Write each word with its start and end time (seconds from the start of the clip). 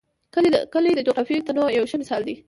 کلي 0.73 0.91
د 0.95 0.99
جغرافیوي 1.07 1.45
تنوع 1.47 1.67
یو 1.77 1.85
ښه 1.89 1.97
مثال 2.01 2.21
دی. 2.27 2.35